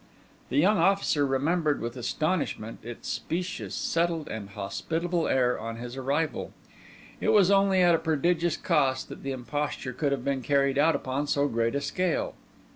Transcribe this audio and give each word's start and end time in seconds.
The 0.49 0.57
young 0.57 0.79
officer 0.79 1.27
remembered 1.27 1.79
with 1.79 1.95
astonishment 1.95 2.79
its 2.83 3.07
specious, 3.07 3.75
settled, 3.75 4.27
and 4.29 4.49
hospitable 4.49 5.27
air 5.27 5.59
on 5.59 5.75
his 5.75 5.95
arrival. 5.95 6.53
It 7.19 7.29
was 7.31 7.51
only 7.51 7.83
at 7.83 7.93
a 7.93 7.99
prodigious 7.99 8.57
cost 8.57 9.09
that 9.09 9.21
the 9.21 9.31
imposture 9.31 9.93
could 9.93 10.11
have 10.11 10.25
been 10.25 10.41
carried 10.41 10.79
out 10.79 10.95
upon 10.95 11.27
so 11.27 11.47
great 11.47 11.75
a 11.75 11.81
scale. 11.81 12.33